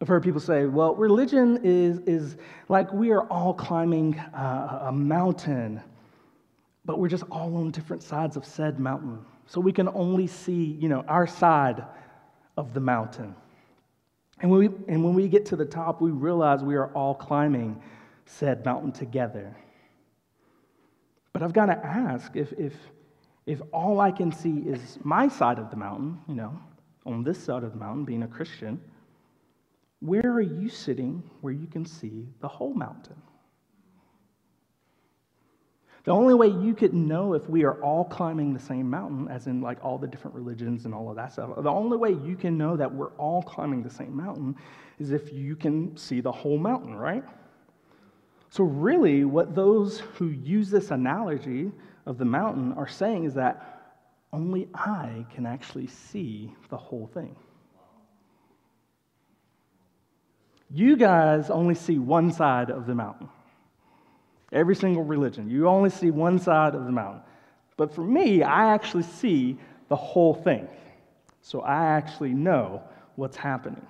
[0.00, 2.36] I've heard people say, well, religion is, is
[2.68, 5.80] like we are all climbing uh, a mountain
[6.84, 9.24] but we're just all on different sides of said mountain.
[9.46, 11.84] So we can only see, you know, our side
[12.56, 13.34] of the mountain.
[14.40, 17.14] And when we, and when we get to the top, we realize we are all
[17.14, 17.80] climbing
[18.26, 19.54] said mountain together.
[21.32, 22.74] But I've got to ask if, if,
[23.46, 26.58] if all I can see is my side of the mountain, you know,
[27.06, 28.80] on this side of the mountain, being a Christian,
[30.00, 33.16] where are you sitting where you can see the whole mountain?
[36.04, 39.46] The only way you could know if we are all climbing the same mountain, as
[39.46, 42.36] in like all the different religions and all of that stuff, the only way you
[42.36, 44.54] can know that we're all climbing the same mountain
[44.98, 47.24] is if you can see the whole mountain, right?
[48.50, 51.72] So, really, what those who use this analogy
[52.04, 53.96] of the mountain are saying is that
[54.30, 57.34] only I can actually see the whole thing.
[60.70, 63.28] You guys only see one side of the mountain.
[64.54, 65.50] Every single religion.
[65.50, 67.22] You only see one side of the mountain.
[67.76, 70.68] But for me, I actually see the whole thing.
[71.42, 72.82] so I actually know
[73.16, 73.84] what's happening.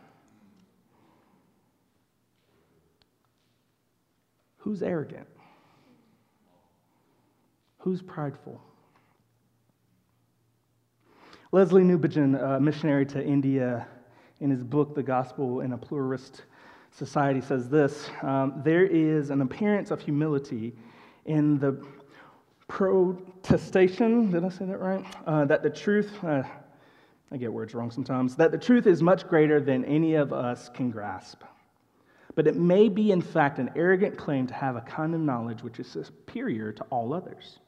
[4.57, 5.29] Who's arrogant?
[7.79, 8.61] Who's prideful?
[11.53, 13.87] Lesslie Newbigin, a missionary to India,
[14.41, 16.43] in his book, The Gospel in a Pluralist
[16.97, 20.73] Society, says this um, There is an appearance of humility
[21.27, 21.85] in the
[22.69, 25.05] protestation, did I say that right?
[25.27, 26.45] Uh, that the truth, uh,
[27.33, 30.69] I get words wrong sometimes, that the truth is much greater than any of us
[30.69, 31.43] can grasp.
[32.37, 35.63] But it may be, in fact, an arrogant claim to have a kind of knowledge
[35.63, 37.59] which is superior to all others.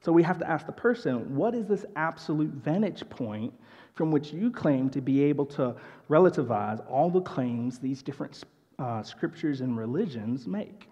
[0.00, 3.52] So we have to ask the person, what is this absolute vantage point
[3.94, 5.76] from which you claim to be able to
[6.08, 8.34] relativize all the claims these different
[8.80, 10.88] uh, scriptures and religions make?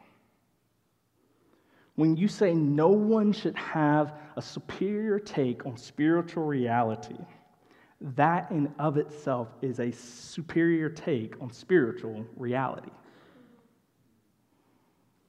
[1.97, 7.19] When you say no one should have a superior take on spiritual reality,
[8.01, 12.91] that in of itself is a superior take on spiritual reality.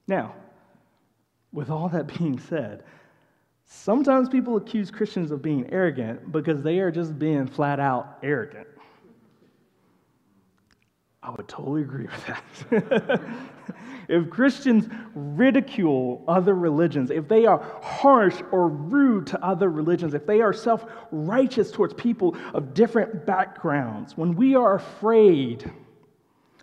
[0.06, 0.34] Now,
[1.52, 2.84] with all that being said,
[3.64, 8.68] sometimes people accuse Christians of being arrogant because they are just being flat out arrogant.
[11.22, 13.20] I would totally agree with that.
[14.08, 20.26] if Christians ridicule other religions, if they are harsh or rude to other religions, if
[20.26, 25.70] they are self righteous towards people of different backgrounds, when we are afraid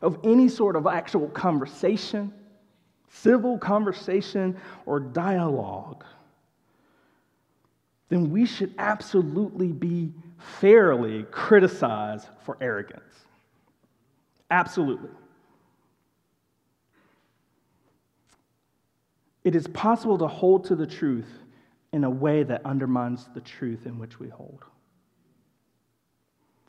[0.01, 2.33] of any sort of actual conversation,
[3.09, 6.03] civil conversation, or dialogue,
[8.09, 13.26] then we should absolutely be fairly criticized for arrogance.
[14.49, 15.09] Absolutely.
[19.43, 21.29] It is possible to hold to the truth
[21.93, 24.63] in a way that undermines the truth in which we hold.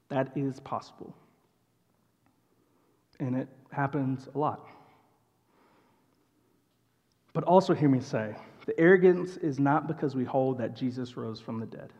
[0.08, 1.14] That is possible.
[3.20, 4.64] And it happens a lot.
[7.32, 8.34] But also, hear me say
[8.66, 11.92] the arrogance is not because we hold that Jesus rose from the dead.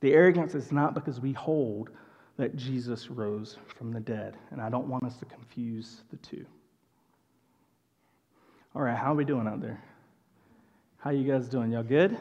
[0.00, 1.90] The arrogance is not because we hold
[2.36, 4.36] that Jesus rose from the dead.
[4.50, 6.44] And I don't want us to confuse the two.
[8.74, 9.82] All right, how are we doing out there?
[10.98, 11.72] How you guys doing?
[11.72, 12.16] Y'all good?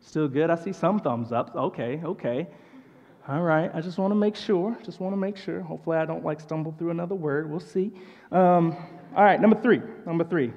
[0.00, 0.50] Still good?
[0.50, 1.54] I see some thumbs up.
[1.54, 2.48] Okay, okay.
[3.28, 4.76] All right, I just want to make sure.
[4.84, 5.60] Just want to make sure.
[5.60, 7.48] Hopefully, I don't like stumble through another word.
[7.48, 7.92] We'll see.
[8.32, 8.76] Um,
[9.14, 9.80] all right, number three.
[10.04, 10.52] Number three.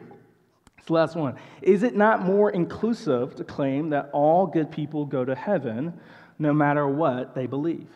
[0.80, 1.36] It's the last one.
[1.62, 5.94] Is it not more inclusive to claim that all good people go to heaven
[6.40, 7.88] no matter what they believe?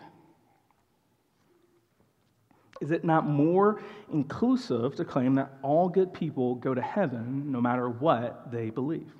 [2.82, 7.60] Is it not more inclusive to claim that all good people go to heaven no
[7.60, 9.12] matter what they believe?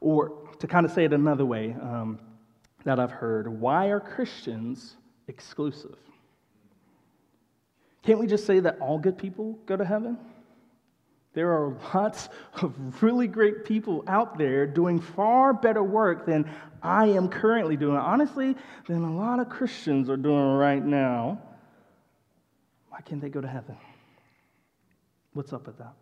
[0.00, 2.18] Or to kind of say it another way um,
[2.84, 4.96] that I've heard, why are Christians
[5.28, 5.96] exclusive?
[8.02, 10.18] Can't we just say that all good people go to heaven?
[11.34, 12.28] There are lots
[12.62, 16.50] of really great people out there doing far better work than
[16.82, 17.96] I am currently doing.
[17.96, 21.40] Honestly, than a lot of Christians are doing right now.
[22.98, 23.76] Why can't they go to heaven?
[25.32, 25.94] What's up with that?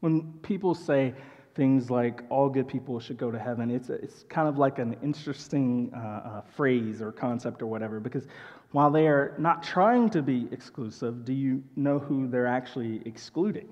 [0.00, 1.12] When people say,
[1.54, 3.70] things like all good people should go to heaven.
[3.70, 8.28] It's, it's kind of like an interesting uh, uh, phrase or concept or whatever, because
[8.70, 13.68] while they are not trying to be exclusive, do you know who they're actually excluding?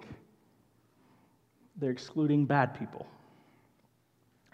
[1.77, 3.07] They're excluding bad people.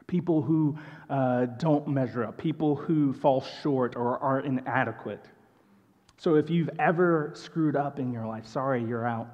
[0.07, 0.79] People who
[1.11, 5.25] uh, don't measure up, people who fall short or are inadequate.
[6.23, 9.27] So if you've ever screwed up in your life, sorry, you're out.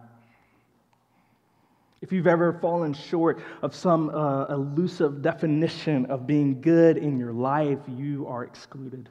[2.01, 7.35] If you've ever fallen short of some uh, elusive definition of being good in your
[7.35, 9.11] life, you are excluded.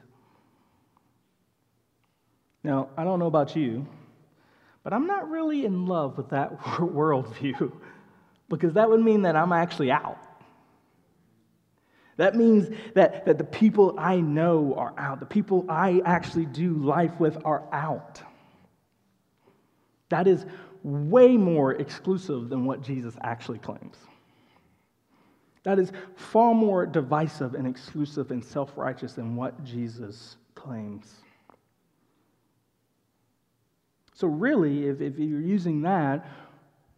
[2.64, 3.86] Now, I don't know about you,
[4.82, 7.70] but I'm not really in love with that worldview
[8.48, 10.18] because that would mean that I'm actually out.
[12.18, 15.20] That means that, that the people I know are out.
[15.20, 18.20] The people I actually do life with are out.
[20.08, 20.44] That is
[20.82, 23.96] way more exclusive than what Jesus actually claims.
[25.62, 31.14] That is far more divisive and exclusive and self righteous than what Jesus claims.
[34.14, 36.26] So, really, if, if you're using that,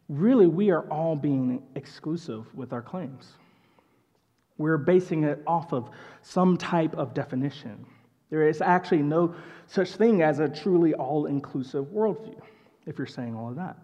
[0.09, 3.33] really we are all being exclusive with our claims.
[4.61, 5.89] We're basing it off of
[6.21, 7.87] some type of definition.
[8.29, 9.35] There is actually no
[9.67, 12.39] such thing as a truly all inclusive worldview
[12.85, 13.79] if you're saying all of that.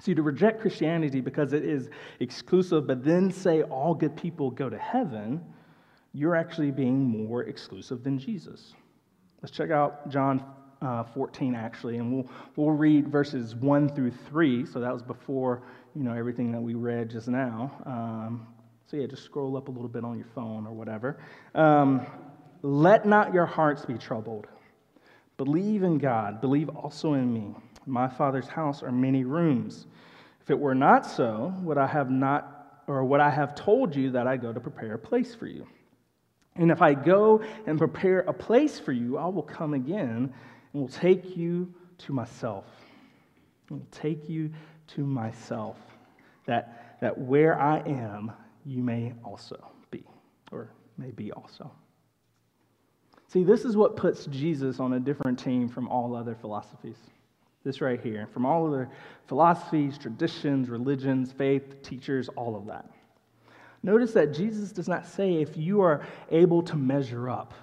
[0.00, 4.68] See, to reject Christianity because it is exclusive, but then say all good people go
[4.68, 5.44] to heaven,
[6.12, 8.74] you're actually being more exclusive than Jesus.
[9.42, 10.42] Let's check out John
[10.82, 14.66] uh, 14 actually, and we'll, we'll read verses 1 through 3.
[14.66, 15.62] So that was before
[15.94, 17.70] you know everything that we read just now.
[17.86, 18.48] Um,
[18.90, 21.18] so yeah, just scroll up a little bit on your phone or whatever.
[21.54, 22.06] Um,
[22.62, 24.46] Let not your hearts be troubled.
[25.36, 26.40] Believe in God.
[26.40, 27.54] Believe also in me.
[27.86, 29.86] In my Father's house are many rooms.
[30.40, 34.10] If it were not so, would I have not, or would I have told you
[34.12, 35.66] that I go to prepare a place for you?
[36.56, 40.32] And if I go and prepare a place for you, I will come again
[40.72, 42.64] and will take you to myself.
[43.70, 44.50] I will take you
[44.88, 45.76] to myself,
[46.46, 48.32] that, that where I am,
[48.68, 49.56] you may also
[49.90, 50.04] be,
[50.52, 51.70] or may be also.
[53.26, 56.98] See, this is what puts Jesus on a different team from all other philosophies.
[57.64, 58.28] This right here.
[58.32, 58.90] From all other
[59.26, 62.90] philosophies, traditions, religions, faith, teachers, all of that.
[63.82, 67.54] Notice that Jesus does not say if you are able to measure up,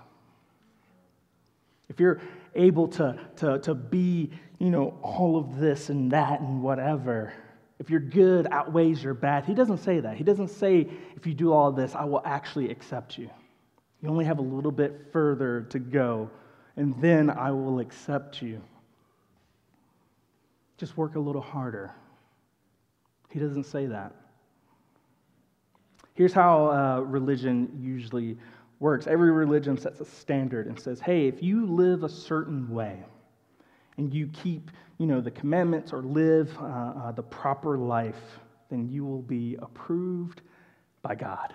[1.88, 2.20] if you're
[2.56, 7.34] able to, to, to be, you know, all of this and that and whatever,
[7.80, 10.16] if your good outweighs your bad, he doesn't say that.
[10.16, 13.30] He doesn't say, if you do all this, I will actually accept you.
[14.02, 16.30] You only have a little bit further to go,
[16.78, 18.62] and then I will accept you.
[20.78, 21.92] Just work a little harder.
[23.30, 24.14] He doesn't say that.
[26.14, 28.38] Here's how uh, religion usually
[28.80, 33.04] works every religion sets a standard and says, hey, if you live a certain way
[33.98, 38.40] and you keep you know, the commandments or live uh, uh, the proper life,
[38.70, 40.42] then you will be approved
[41.02, 41.54] by God.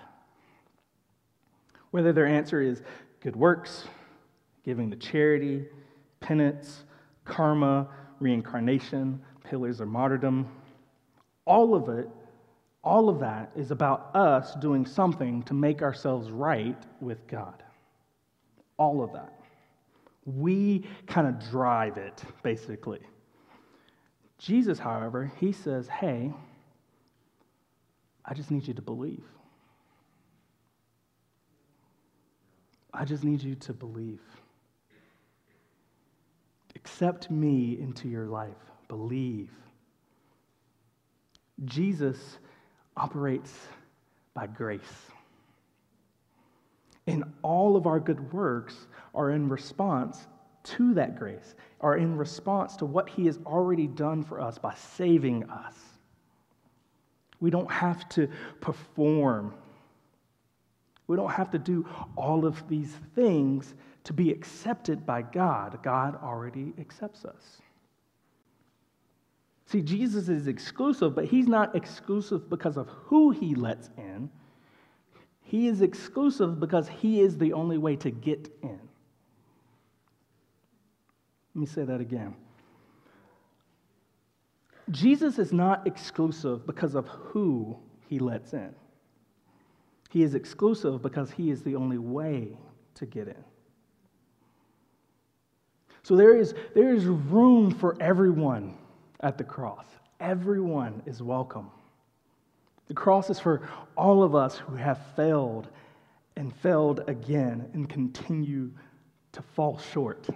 [1.89, 2.83] Whether their answer is
[3.19, 3.85] good works,
[4.63, 5.65] giving to charity,
[6.19, 6.83] penance,
[7.25, 7.87] karma,
[8.19, 10.47] reincarnation, pillars of martyrdom,
[11.45, 12.07] all of it
[12.83, 17.63] all of that is about us doing something to make ourselves right with God.
[18.77, 19.40] All of that.
[20.25, 23.01] We kind of drive it, basically.
[24.37, 26.33] Jesus, however, he says, hey,
[28.25, 29.23] I just need you to believe.
[32.93, 34.19] I just need you to believe.
[36.75, 38.57] Accept me into your life.
[38.87, 39.49] Believe.
[41.65, 42.17] Jesus
[42.97, 43.53] operates
[44.33, 44.81] by grace.
[47.07, 48.75] And all of our good works
[49.13, 50.27] are in response
[50.63, 54.73] to that grace, are in response to what He has already done for us by
[54.75, 55.75] saving us.
[57.39, 59.53] We don't have to perform.
[61.07, 65.79] We don't have to do all of these things to be accepted by God.
[65.83, 67.61] God already accepts us.
[69.65, 74.29] See, Jesus is exclusive, but he's not exclusive because of who he lets in.
[75.43, 78.80] He is exclusive because he is the only way to get in.
[81.53, 82.35] Let me say that again.
[84.89, 87.77] Jesus is not exclusive because of who
[88.09, 88.73] he lets in.
[90.09, 92.57] He is exclusive because he is the only way
[92.95, 93.43] to get in.
[96.03, 98.77] So there is, there is room for everyone
[99.21, 99.85] at the cross.
[100.19, 101.69] Everyone is welcome.
[102.87, 105.69] The cross is for all of us who have failed
[106.35, 108.71] and failed again and continue
[109.31, 110.27] to fall short.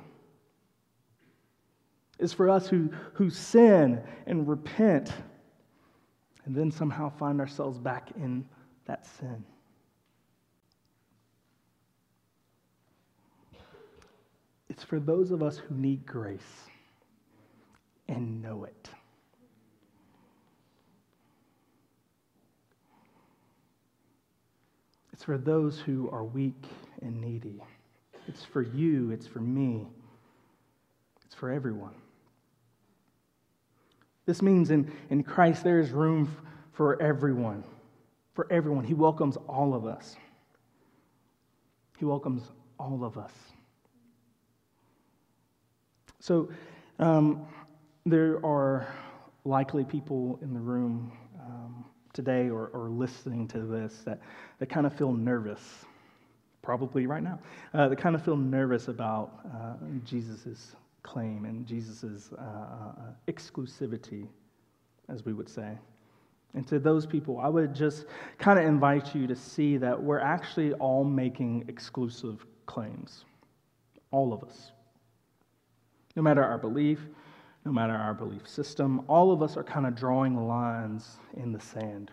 [2.20, 5.12] It's for us who, who sin and repent
[6.46, 8.46] and then somehow find ourselves back in
[8.86, 9.44] that sin.
[14.70, 16.42] It's for those of us who need grace
[18.08, 18.90] and know it.
[25.14, 26.66] It's for those who are weak
[27.02, 27.62] and needy.
[28.28, 29.88] It's for you, it's for me,
[31.26, 31.94] it's for everyone.
[34.26, 36.36] This means in, in Christ there is room
[36.74, 37.64] for everyone.
[38.34, 38.84] For everyone.
[38.84, 40.16] He welcomes all of us.
[41.98, 43.32] He welcomes all of us.
[46.20, 46.50] So,
[47.00, 47.46] um,
[48.06, 48.88] there are
[49.46, 54.20] likely people in the room um, today or, or, listening to this that,
[54.60, 55.86] that kind of feel nervous,
[56.62, 57.40] probably right now,
[57.74, 59.74] uh, that kind of feel nervous about uh,
[60.04, 60.76] Jesus'
[61.06, 62.92] claim and Jesus' uh, uh,
[63.28, 64.28] exclusivity,
[65.08, 65.78] as we would say.
[66.56, 68.06] And to those people, I would just
[68.40, 73.26] kind of invite you to see that we're actually all making exclusive claims.
[74.12, 74.72] All of us.
[76.16, 77.00] No matter our belief,
[77.66, 81.60] no matter our belief system, all of us are kind of drawing lines in the
[81.60, 82.10] sand.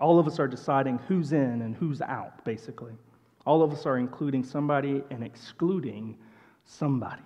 [0.00, 2.92] All of us are deciding who's in and who's out, basically.
[3.44, 6.16] All of us are including somebody and excluding
[6.64, 7.22] somebody.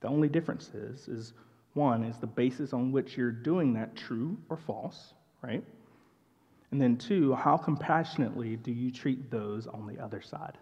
[0.00, 1.32] The only difference is, is
[1.74, 5.64] one, is the basis on which you're doing that true or false, right?
[6.70, 10.58] And then two, how compassionately do you treat those on the other side?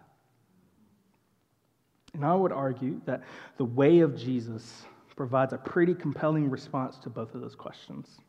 [2.13, 3.23] And I would argue that
[3.57, 4.85] the way of Jesus
[5.15, 8.19] provides a pretty compelling response to both of those questions.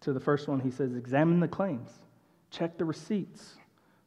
[0.00, 1.90] To the first one, he says, examine the claims,
[2.50, 3.56] check the receipts,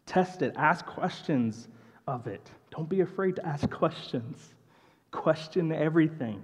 [0.09, 1.67] test it, ask questions
[2.07, 2.49] of it.
[2.71, 4.55] Don't be afraid to ask questions.
[5.11, 6.43] Question everything.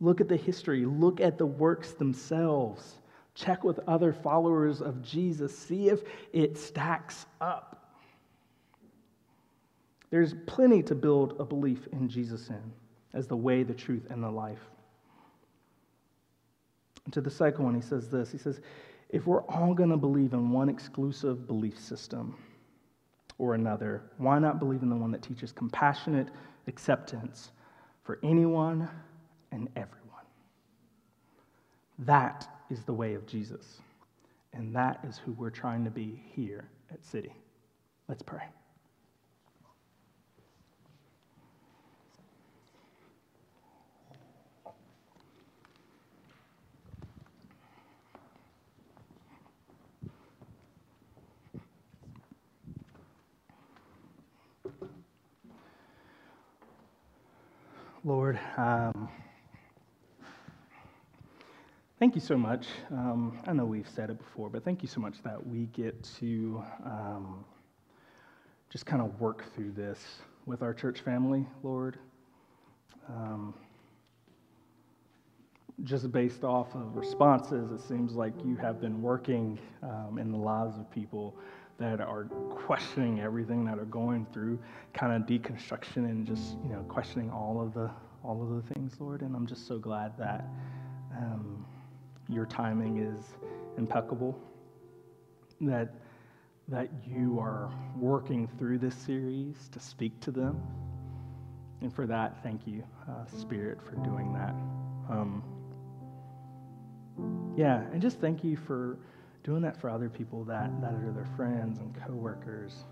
[0.00, 2.98] Look at the history, look at the works themselves.
[3.34, 6.02] Check with other followers of Jesus, see if
[6.32, 7.92] it stacks up.
[10.10, 12.72] There's plenty to build a belief in Jesus in
[13.12, 14.60] as the way, the truth, and the life.
[17.04, 18.60] And to the second one, he says this He says,
[19.14, 22.36] if we're all going to believe in one exclusive belief system
[23.38, 26.26] or another, why not believe in the one that teaches compassionate
[26.66, 27.52] acceptance
[28.02, 28.88] for anyone
[29.52, 30.24] and everyone?
[32.00, 33.80] That is the way of Jesus.
[34.52, 37.32] And that is who we're trying to be here at City.
[38.08, 38.42] Let's pray.
[58.06, 59.08] Lord, um,
[61.98, 62.66] thank you so much.
[62.90, 66.02] Um, I know we've said it before, but thank you so much that we get
[66.18, 67.46] to um,
[68.68, 69.98] just kind of work through this
[70.44, 71.98] with our church family, Lord.
[73.08, 73.54] Um,
[75.82, 80.36] just based off of responses, it seems like you have been working um, in the
[80.36, 81.34] lives of people
[81.78, 84.58] that are questioning everything that are going through
[84.92, 87.90] kind of deconstruction and just you know questioning all of the
[88.22, 89.22] all of the things lord.
[89.22, 90.46] And i'm just so glad that
[91.16, 91.64] um,
[92.28, 93.24] your timing is
[93.76, 94.38] impeccable
[95.60, 95.94] that
[96.68, 100.62] that you are working through this series to speak to them.
[101.82, 104.54] And for that thank you uh, spirit for doing that.
[105.12, 105.42] Um,
[107.56, 108.98] yeah and just thank you for
[109.44, 112.84] doing that for other people that, that are their friends and coworkers,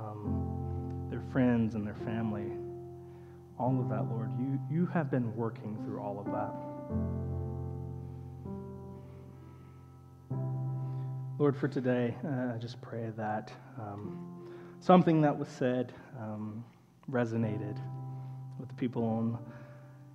[0.00, 2.50] um, their friends and their family.
[3.58, 6.54] All of that, Lord, you, you have been working through all of that.
[11.38, 14.48] Lord, for today, uh, I just pray that um,
[14.80, 16.64] something that was said um,
[17.10, 17.78] resonated
[18.58, 19.38] with the people on,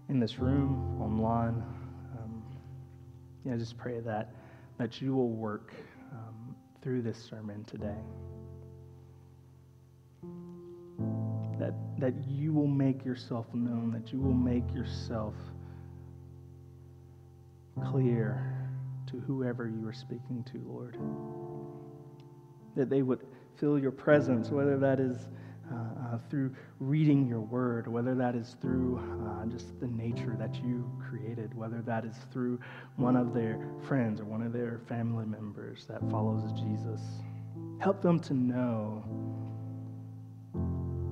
[0.10, 1.64] in this room, online.
[2.18, 2.44] Um,
[3.46, 4.34] yeah, I just pray that
[4.78, 5.74] that you will work
[6.12, 7.96] um, through this sermon today.
[11.60, 15.34] That, that you will make yourself known, that you will make yourself
[17.90, 18.70] clear
[19.08, 20.98] to whoever you are speaking to, Lord.
[22.76, 23.26] That they would
[23.60, 25.18] feel your presence, whether that is
[26.08, 30.90] uh, through reading your word, whether that is through uh, just the nature that you
[31.10, 32.60] created, whether that is through
[32.96, 37.02] one of their friends or one of their family members that follows Jesus.
[37.80, 39.04] Help them to know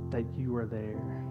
[0.09, 1.23] that you are there.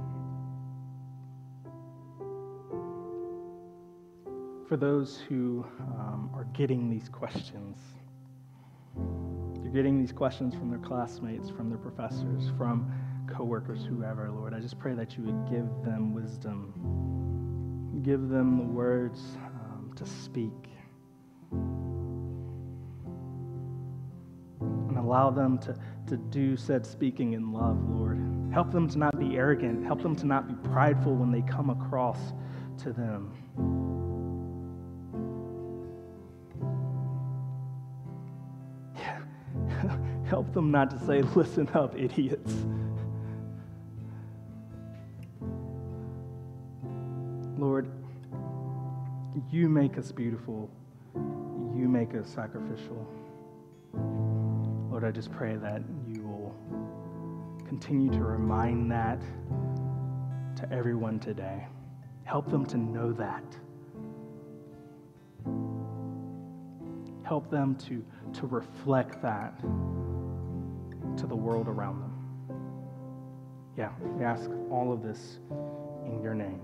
[4.68, 7.78] For those who um, are getting these questions,
[9.62, 12.90] they're getting these questions from their classmates, from their professors, from
[13.26, 14.54] coworkers, whoever, Lord.
[14.54, 20.06] I just pray that you would give them wisdom, give them the words um, to
[20.06, 20.52] speak,
[24.88, 28.18] and allow them to, to do said speaking in love, Lord.
[28.52, 31.70] Help them to not be arrogant, help them to not be prideful when they come
[31.70, 32.18] across
[32.78, 33.32] to them.
[40.28, 42.52] help them not to say, listen up, idiots.
[49.74, 50.70] Make us beautiful.
[51.16, 53.08] You make us sacrificial.
[54.88, 56.54] Lord, I just pray that you will
[57.66, 59.20] continue to remind that
[60.58, 61.66] to everyone today.
[62.22, 63.42] Help them to know that.
[67.24, 68.04] Help them to,
[68.34, 72.12] to reflect that to the world around them.
[73.76, 75.40] Yeah, we ask all of this
[76.06, 76.60] in your name.